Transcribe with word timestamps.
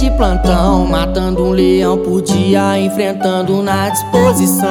de 0.00 0.10
plantão, 0.12 0.86
matando 0.86 1.44
um 1.44 1.50
leão 1.50 1.98
por 1.98 2.22
dia, 2.22 2.78
enfrentando 2.78 3.62
na 3.62 3.90
disposição. 3.90 4.66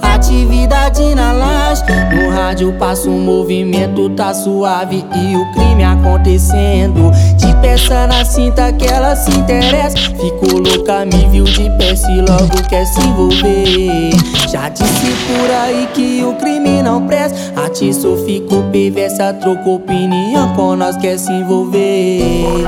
Atividade 0.00 1.12
na 1.16 1.32
laje, 1.32 1.82
no 2.14 2.30
rádio 2.30 2.72
passa 2.78 3.10
um 3.10 3.18
movimento, 3.18 4.08
tá 4.10 4.32
suave 4.32 5.04
e 5.12 5.36
o 5.36 5.52
crime 5.52 5.82
acontecendo. 5.82 7.10
De 7.36 7.52
peça 7.56 8.06
na 8.06 8.24
cinta 8.24 8.72
que 8.72 8.86
ela 8.86 9.16
se 9.16 9.30
interessa, 9.30 9.96
ficou 9.96 10.60
louca, 10.60 11.04
me 11.04 11.28
viu 11.28 11.44
de 11.44 11.68
pé, 11.70 11.96
se 11.96 12.20
logo 12.20 12.62
quer 12.68 12.86
se 12.86 13.00
envolver. 13.00 14.10
Já 14.48 14.68
disse 14.68 15.12
por 15.26 15.50
aí 15.50 15.88
que 15.92 16.22
o 16.22 16.34
crime 16.34 16.80
não 16.80 17.04
presta, 17.08 17.36
a 17.60 17.92
só 17.92 18.16
ficou 18.24 18.62
perversa, 18.70 19.34
trocou 19.34 19.76
opinião 19.76 20.54
com 20.54 20.76
nós, 20.76 20.96
quer 20.96 21.18
se 21.18 21.32
envolver. 21.32 22.62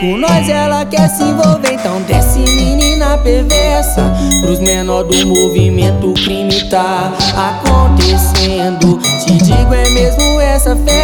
Com 0.00 0.16
nós 0.16 0.48
ela 0.48 0.82
quer 0.86 1.10
se 1.10 1.22
envolver, 1.22 1.74
então 1.74 2.00
desce 2.02 2.38
menina 2.38 3.18
perversa. 3.18 4.10
Pros 4.40 4.58
menor 4.58 5.04
do 5.04 5.26
movimento 5.26 6.12
o 6.12 6.14
crime 6.14 6.70
tá 6.70 7.12
acontecendo. 7.36 8.98
Te 9.22 9.36
digo 9.36 9.74
é 9.74 9.90
mesmo 9.90 10.40
essa 10.40 10.74
festa 10.74 10.99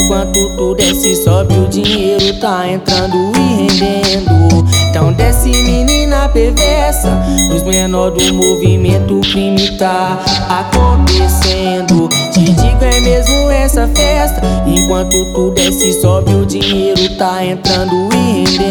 Enquanto 0.00 0.56
tu 0.56 0.74
desce 0.74 1.14
sobe 1.14 1.54
o 1.54 1.68
dinheiro 1.68 2.32
tá 2.40 2.66
entrando 2.66 3.32
e 3.36 3.66
rendendo 3.78 4.66
Então 4.88 5.12
desce 5.12 5.50
menina 5.50 6.26
perversa 6.30 7.20
Pros 7.48 7.62
menor 7.64 8.10
do 8.10 8.34
movimento 8.34 9.20
crime 9.20 9.76
tá 9.76 10.18
acontecendo 10.48 12.08
Te 12.32 12.44
digo 12.44 12.82
é 12.82 13.00
mesmo 13.00 13.50
essa 13.50 13.86
festa 13.88 14.40
Enquanto 14.66 15.32
tu 15.34 15.50
desce 15.50 15.92
sobe 16.00 16.32
o 16.34 16.46
dinheiro 16.46 17.16
tá 17.16 17.44
entrando 17.44 18.08
e 18.14 18.44
rendendo. 18.56 18.69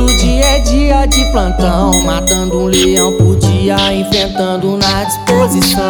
Todo 0.00 0.16
dia 0.16 0.56
é 0.56 0.58
dia 0.60 1.06
de 1.06 1.22
plantão, 1.26 1.92
matando 2.06 2.60
um 2.60 2.64
leão 2.64 3.12
por 3.18 3.36
dia, 3.36 3.76
enfrentando 3.92 4.78
na 4.78 5.04
disposição. 5.04 5.84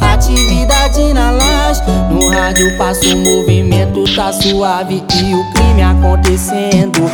Atividade 0.00 1.14
na 1.14 1.30
laje, 1.30 1.82
no 2.10 2.28
rádio 2.30 2.76
passa 2.76 3.06
o 3.06 3.16
movimento, 3.16 4.02
tá 4.16 4.32
suave 4.32 5.04
e 5.22 5.34
o 5.34 5.52
crime 5.52 5.82
acontecendo 5.82 7.08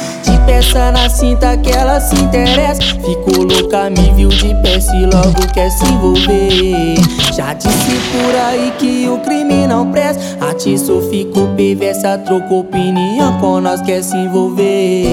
na 0.76 1.08
cinta 1.08 1.56
que 1.56 1.70
ela 1.70 2.00
se 2.00 2.14
interessa. 2.16 2.82
Ficou 2.82 3.44
louca, 3.44 3.90
me 3.90 4.12
viu 4.14 4.28
de 4.28 4.54
pé, 4.62 4.78
se 4.80 5.06
logo 5.06 5.52
quer 5.52 5.70
se 5.70 5.84
envolver. 5.86 6.96
Já 7.34 7.52
disse 7.54 7.96
por 8.12 8.34
aí 8.34 8.72
que 8.78 9.08
o 9.08 9.18
crime 9.18 9.66
não 9.66 9.90
presta. 9.90 10.22
A 10.40 10.56
só 10.78 11.00
ficou 11.10 11.48
perversa, 11.48 12.18
trocou 12.18 12.60
opinião 12.60 13.38
com 13.38 13.60
nós 13.60 13.80
quer 13.82 14.02
se 14.02 14.16
envolver. 14.16 15.06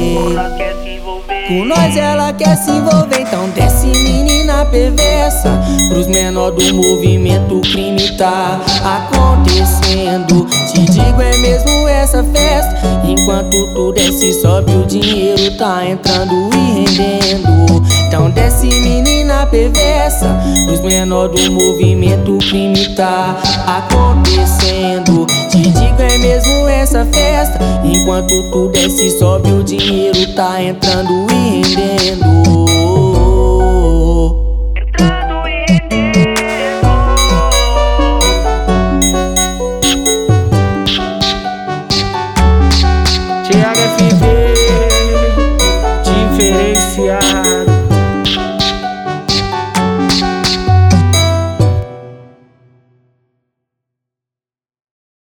Com 1.47 1.65
nós 1.65 1.97
ela 1.97 2.31
quer 2.33 2.55
se 2.55 2.71
envolver, 2.71 3.21
então 3.21 3.49
desce 3.49 3.87
menina 3.87 4.65
perversa. 4.65 5.51
Pros 5.89 6.07
menor 6.07 6.51
do 6.51 6.73
movimento 6.73 7.57
o 7.57 7.61
crime 7.61 8.17
tá 8.17 8.61
acontecendo. 8.83 10.45
Te 10.71 10.81
digo 10.85 11.21
é 11.21 11.37
mesmo 11.37 11.87
essa 11.87 12.23
festa 12.23 12.92
Enquanto 13.13 13.67
tu 13.75 13.91
desce 13.91 14.33
sobe 14.41 14.71
o 14.71 14.85
dinheiro 14.87 15.55
tá 15.55 15.85
entrando 15.85 16.49
e 16.55 16.85
rendendo. 16.97 17.83
Então 18.07 18.29
desce 18.31 18.65
menina 18.65 19.45
perversa 19.45 20.35
Pros 20.65 20.79
menor 20.81 21.29
do 21.29 21.51
movimento 21.51 22.35
o 22.35 22.39
crime 22.39 22.87
tá 22.95 23.39
acontecendo. 23.67 25.27
Te 25.49 25.59
digo 25.59 26.01
é 26.01 26.17
mesmo 26.17 26.67
essa 26.67 27.05
festa? 27.05 27.59
Enquanto 27.83 28.33
tu 28.51 28.69
desce 28.69 29.11
sobe 29.19 29.51
o 29.51 29.63
dinheiro 29.63 30.33
tá 30.33 30.61
entrando 30.63 31.27
e 31.31 31.61
rendendo 31.75 32.62